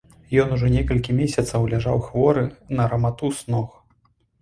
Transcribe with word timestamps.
Ён 0.43 0.53
ужо 0.55 0.69
некалькі 0.75 1.17
месяцаў 1.19 1.69
ляжаў 1.75 2.03
хворы 2.09 2.49
на 2.81 2.91
раматус 2.95 3.47
ног. 3.55 3.81